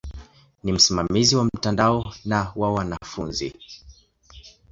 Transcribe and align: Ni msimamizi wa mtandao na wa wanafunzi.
Ni 0.63 0.71
msimamizi 0.71 1.35
wa 1.35 1.45
mtandao 1.45 2.13
na 2.25 2.53
wa 2.55 2.73
wanafunzi. 2.73 3.53